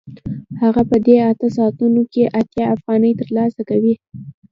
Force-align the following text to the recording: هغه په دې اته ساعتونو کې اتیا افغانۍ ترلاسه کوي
هغه 0.61 0.81
په 0.89 0.97
دې 1.05 1.15
اته 1.31 1.47
ساعتونو 1.57 2.01
کې 2.13 2.23
اتیا 2.39 2.65
افغانۍ 2.75 3.11
ترلاسه 3.21 3.61
کوي 3.69 3.93